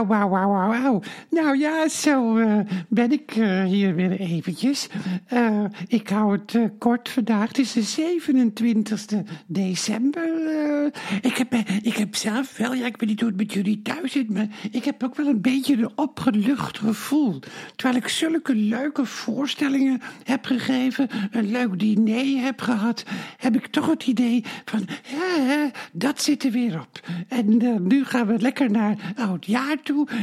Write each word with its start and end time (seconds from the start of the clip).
Oh, 0.00 1.02
nou 1.30 1.58
ja, 1.58 1.88
zo 1.88 2.36
eh, 2.36 2.58
ben 2.88 3.12
ik 3.12 3.36
eh, 3.36 3.64
hier 3.64 3.94
weer 3.94 4.20
eventjes. 4.20 4.88
Eh, 5.26 5.64
ik 5.86 6.08
hou 6.08 6.32
het 6.32 6.58
kort 6.78 7.08
vandaag. 7.08 7.48
Het 7.48 7.58
is 7.58 7.72
de 7.72 7.82
27e 7.82 9.30
december. 9.46 10.30
ik, 11.22 11.36
heb, 11.36 11.54
ik 11.82 11.96
heb 11.96 12.14
zelf 12.14 12.56
wel, 12.56 12.74
ja, 12.74 12.86
ik 12.86 12.96
weet 12.96 13.08
niet 13.08 13.20
hoe 13.20 13.28
het 13.28 13.38
met 13.38 13.52
jullie 13.52 13.82
thuis 13.82 14.12
zit, 14.12 14.30
maar 14.30 14.46
ik 14.70 14.84
heb 14.84 15.02
ook 15.02 15.16
wel 15.16 15.26
een 15.26 15.40
beetje 15.40 15.76
een 15.76 15.90
opgelucht 15.94 16.78
gevoel. 16.78 17.38
Terwijl 17.76 17.98
ik 18.02 18.08
zulke 18.08 18.54
leuke 18.54 19.04
voorstellingen 19.04 20.00
heb 20.24 20.44
gegeven, 20.44 21.08
een 21.30 21.50
leuk 21.50 21.78
diner 21.78 22.44
heb 22.44 22.60
gehad, 22.60 23.04
heb 23.36 23.56
ik 23.56 23.66
toch 23.66 23.86
het 23.86 24.06
idee 24.06 24.44
van, 24.64 24.88
dat 25.92 26.22
zit 26.22 26.44
er 26.44 26.50
weer 26.50 26.80
op. 26.80 27.00
En 27.28 27.56
nu 27.88 28.04
gaan 28.04 28.26
we 28.26 28.38
lekker 28.38 28.70
naar 28.70 29.14
oud 29.16 29.46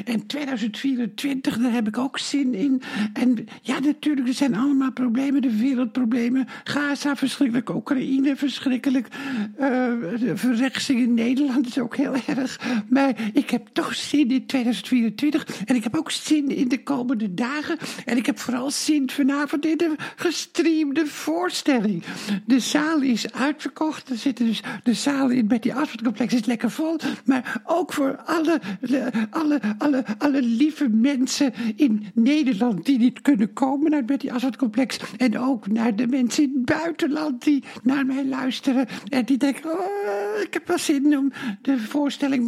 En 0.06 0.26
2024, 0.26 1.58
daar 1.58 1.72
heb 1.72 1.88
ik 1.88 1.98
ook 1.98 2.20
zin 2.20 2.54
in. 2.54 2.82
En 3.14 3.48
ja, 3.62 3.80
natuurlijk, 3.80 4.28
er 4.28 4.34
zijn 4.34 4.56
allemaal 4.56 4.92
problemen. 4.92 5.42
De 5.42 5.58
wereldproblemen. 5.58 6.48
Gaza 6.64 7.16
verschrikkelijk. 7.16 7.70
Oekraïne 7.70 8.36
verschrikkelijk. 8.36 9.08
Uh, 9.60 9.92
verrechtsing 10.34 11.00
in 11.00 11.14
Nederland 11.14 11.68
is 11.68 11.80
ook 11.80 11.96
heel 11.96 12.16
erg. 12.26 12.60
Maar 12.90 13.16
ik 13.34 13.50
heb 13.50 13.68
toch 13.74 13.96
zin 13.96 14.32
in 14.32 14.46
2024. 14.46 15.64
En 15.66 15.76
ik 15.76 15.84
heb 15.84 15.96
ook 15.96 16.12
zin 16.12 16.50
in 16.50 16.68
de 16.68 16.84
komende 16.84 17.34
dagen. 17.34 17.78
En 18.06 18.18
ik 18.18 18.26
heb 18.26 18.40
vooral 18.40 18.72
zin 18.72 19.10
vanavond 19.10 19.66
in 19.66 19.78
de 19.78 19.96
gestreamde 20.16 21.06
voorstelling. 21.06 22.04
De 22.46 22.60
zaal 22.60 23.02
is 23.02 23.32
uitverkocht. 23.32 24.10
Er 24.10 24.18
zitten 24.18 24.46
dus 24.46 24.62
de 24.84 24.94
zaal 24.94 25.30
in 25.30 25.48
Betty 25.48 25.72
Asphalt 25.72 26.02
complex 26.02 26.34
is 26.34 26.46
lekker 26.46 26.72
vol. 26.72 27.00
Maar 27.26 27.62
ook 27.64 27.94
voor 27.94 28.18
alle, 28.26 28.62
alle, 29.30 29.53
alle, 29.78 30.04
alle 30.18 30.42
lieve 30.42 30.90
mensen 30.90 31.54
in 31.76 32.06
Nederland 32.14 32.86
die 32.86 32.98
niet 32.98 33.22
kunnen 33.22 33.54
komen 33.54 33.90
naar 33.90 34.00
het 34.00 34.08
Betty 34.08 34.30
Asphalt 34.30 34.56
complex. 34.56 35.00
En 35.18 35.40
ook 35.40 35.68
naar 35.68 35.96
de 35.96 36.08
mensen 36.08 36.44
in 36.44 36.52
het 36.54 36.66
buitenland 36.66 37.44
die 37.44 37.64
naar 37.84 38.06
mij 38.06 38.26
luisteren. 38.26 38.88
En 39.10 39.26
die 39.26 39.38
denken, 39.38 39.72
oh, 39.72 40.42
ik 40.42 40.54
heb 40.54 40.68
wel 40.68 40.78
zin 40.78 41.18
om 41.18 41.32
de 41.62 41.78
voorstelling 41.78 42.46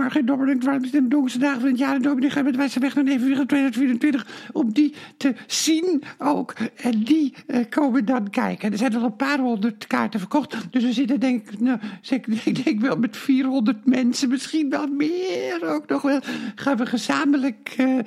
Warm 0.64 0.84
is 0.84 0.92
de 0.92 1.08
donkerste 1.08 1.40
dagen 1.40 1.60
van 1.60 1.70
het 1.70 1.78
jaar. 1.78 2.02
En 2.02 2.32
gaat 2.32 2.44
met 2.44 2.56
wijze 2.56 2.80
weg 2.80 2.96
naar 2.96 3.06
even 3.06 3.48
2024. 3.48 4.28
Om 4.54 4.74
die 4.74 4.94
te 5.18 5.36
zien 5.48 6.04
ook. 6.18 6.54
En 6.76 7.04
die 7.04 7.34
uh, 7.48 7.60
komen 7.70 8.06
dan 8.06 8.30
kijken. 8.30 8.72
Er 8.72 8.78
zijn 8.78 8.96
al 8.96 9.04
een 9.04 9.16
paar 9.16 9.40
honderd 9.40 9.88
kaarten 9.88 10.20
verkocht. 10.20 10.56
Dus 10.70 10.84
we 10.84 10.94
zitten 10.94 11.20
denk 11.20 11.50
ik, 11.50 11.60
nou, 11.60 11.80
ik 12.44 12.64
denk 12.64 12.82
wel 12.82 12.98
met 12.98 13.18
400 13.18 13.86
mensen, 13.86 14.30
misschien 14.30 14.70
wel 14.70 14.88
meer 14.88 15.74
ook 15.74 15.88
nog 15.88 16.02
wel. 16.02 16.20
Gaan 16.56 16.78
we 16.78 16.86
gezamenlijk 16.96 17.76
uh, 17.78 17.96
uh, 17.96 18.02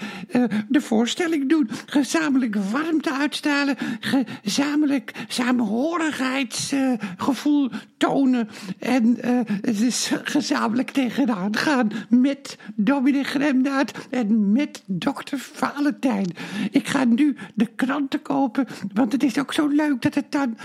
de 0.69 0.81
voorstelling 0.81 1.49
doen. 1.49 1.69
Gezamenlijk 1.87 2.57
warmte 2.71 3.13
uitstralen. 3.13 3.77
Gezamenlijk 4.01 5.13
samenhorigheidsgevoel 5.29 7.71
tonen. 7.97 8.49
En 8.79 9.19
uh, 9.25 9.41
het 9.45 9.81
is 9.81 10.13
gezamenlijk 10.25 10.91
tegenaan 10.91 11.57
gaan 11.57 11.91
met 12.09 12.59
Dominic 12.75 13.27
Gremdaad 13.27 13.93
en 14.11 14.53
met 14.53 14.83
dokter 14.87 15.39
Valentijn. 15.39 16.27
Ik 16.71 16.89
ga 16.89 17.05
nu 17.05 17.37
de 17.55 17.67
kranten 17.77 18.23
kopen, 18.23 18.67
want 18.95 19.13
het 19.13 19.23
is 19.23 19.39
ook 19.39 19.53
zo 19.53 19.67
leuk 19.67 20.03
dat 20.03 20.15
het 20.15 20.33
dan 20.33 20.57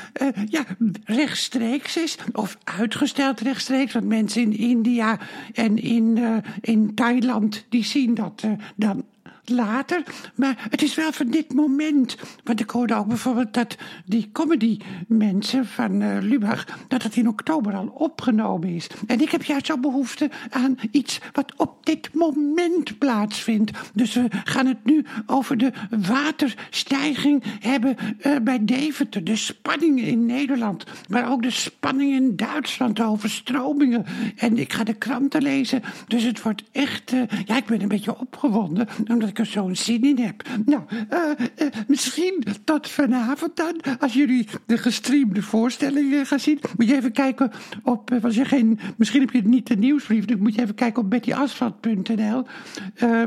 ja, 0.50 0.64
rechtstreeks 1.04 1.98
is. 1.98 2.18
Of 2.32 2.58
uitgesteld 2.64 3.40
rechtstreeks, 3.40 3.94
want 3.94 4.06
mensen 4.06 4.42
in 4.42 4.58
India 4.58 5.20
en 5.54 5.78
in, 5.78 6.20
in 6.62 6.96
Thailand, 6.96 7.66
die 7.70 7.84
zien 7.84 8.13
dat 8.14 8.42
uh, 8.46 8.52
dan 8.76 9.04
later. 9.46 10.04
Maar 10.36 10.68
het 10.70 10.82
is 10.82 10.96
wel 10.96 11.12
van 11.12 11.28
dit 11.28 11.54
moment. 11.54 12.18
Want 12.44 12.60
ik 12.60 12.70
hoorde 12.70 12.96
ook 12.96 13.08
bijvoorbeeld 13.08 13.54
dat 13.54 13.76
die 14.06 14.30
comedy 14.32 14.80
mensen 15.08 15.66
van 15.66 16.02
uh, 16.02 16.18
Lubach... 16.22 16.66
dat 16.88 17.04
het 17.04 17.16
in 17.16 17.28
oktober 17.28 17.74
al 17.74 17.88
opgenomen 17.88 18.70
is. 18.70 18.88
En 19.08 19.22
ik 19.22 19.30
heb 19.30 19.44
juist 19.44 19.66
zo 19.66 19.78
behoefte 19.78 20.30
aan 20.50 20.76
iets 20.92 21.20
wat 21.32 21.54
op 21.58 21.86
dit 21.86 22.14
moment 22.14 22.98
plaatsvindt. 22.98 23.72
Dus 23.94 24.14
we 24.14 24.28
gaan 24.44 24.66
het 24.66 24.86
nu 24.86 25.06
over 25.26 25.58
de 25.58 25.72
waterstijging 26.08 27.44
hebben 27.60 27.96
uh, 28.22 28.36
bij 28.44 28.66
Deventer. 28.66 29.24
De 29.24 29.36
spanningen 29.36 30.04
in 30.04 30.26
Nederland. 30.26 30.84
Maar 31.10 31.32
ook 31.32 31.44
de 31.44 31.52
spanning 31.52 32.14
in 32.14 32.36
Duitsland, 32.36 32.96
de 32.96 33.04
overstromingen. 33.04 34.06
En 34.36 34.58
ik 34.58 34.74
ga 34.74 34.84
de 34.84 34.94
kranten 34.94 35.42
lezen. 35.42 35.82
Dus 36.08 36.24
het 36.24 36.42
wordt 36.42 36.64
echt... 36.72 37.12
Uh, 37.12 37.22
ja, 37.46 37.58
ik 37.58 37.66
ben 37.66 37.82
een 37.82 37.88
beetje 37.88 38.20
opgewonden. 38.20 38.88
Omdat 39.08 39.30
ik 39.34 39.40
er 39.40 39.46
zo'n 39.46 39.76
zin 39.76 40.04
in 40.04 40.20
heb. 40.20 40.44
Nou, 40.66 40.82
uh, 40.90 41.20
uh, 41.58 41.68
misschien 41.88 42.44
tot 42.64 42.90
vanavond 42.90 43.56
dan. 43.56 43.82
Als 44.00 44.14
jullie 44.14 44.48
de 44.66 44.78
gestreamde 44.78 45.42
voorstellingen 45.42 46.26
gaan 46.26 46.40
zien. 46.40 46.60
Moet 46.78 46.88
je 46.88 46.96
even 46.96 47.12
kijken 47.12 47.52
op. 47.84 48.12
Uh, 48.12 48.32
je 48.32 48.46
geen, 48.46 48.80
misschien 48.98 49.22
heb 49.22 49.32
je 49.32 49.42
niet 49.44 49.68
de 49.68 49.76
nieuwsbrief. 49.76 50.26
Dan 50.26 50.40
moet 50.40 50.56
je 50.56 50.62
even 50.62 50.76
kijken 50.76 51.04
op 51.04 51.10
bettyasfalt.nl. 51.10 52.44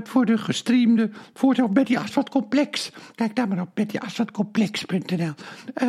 voor 0.02 0.26
de 0.26 0.38
gestreamde 0.38 1.10
voorstelling. 1.34 1.72
Of 1.72 1.82
Betty 1.82 1.96
Asfalt 1.96 2.30
Complex. 2.30 2.90
Kijk 3.14 3.36
daar 3.36 3.48
maar 3.48 3.60
op 3.60 3.70
bettyasfaltcomplex.nl. 3.74 5.32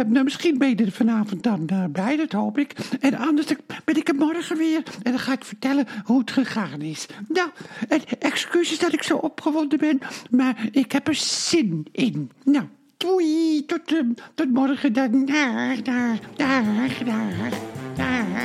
nou, 0.07 0.23
misschien 0.23 0.57
ben 0.57 0.69
je 0.69 0.75
er 0.75 0.91
vanavond 0.91 1.43
dan 1.43 1.69
bij. 1.91 2.15
Dat 2.15 2.31
hoop 2.31 2.57
ik. 2.57 2.75
En 2.99 3.17
anders 3.17 3.45
ben 3.85 3.95
ik 3.95 4.07
er 4.07 4.15
morgen 4.15 4.57
weer. 4.57 4.83
En 5.03 5.11
dan 5.11 5.19
ga 5.19 5.31
ik 5.31 5.45
vertellen 5.45 5.87
hoe 6.03 6.19
het 6.19 6.31
gegaan 6.31 6.81
is. 6.81 7.05
Nou, 7.27 7.49
excuses 8.19 8.79
dat 8.79 8.93
ik 8.93 9.03
zo 9.03 9.17
opgewonden 9.17 9.79
ben. 9.79 9.99
Maar 10.29 10.67
ik 10.71 10.91
heb 10.91 11.07
er 11.07 11.15
zin 11.15 11.87
in. 11.91 12.31
Nou, 12.43 12.65
doei. 12.97 13.65
Tot, 13.65 13.91
uh, 13.91 14.01
tot 14.35 14.51
morgen 14.51 14.93
dan. 14.93 15.25
Daar, 15.25 15.83
daar, 15.83 16.19
daar, 16.35 17.03
daar, 17.05 17.49
daar. 17.95 18.36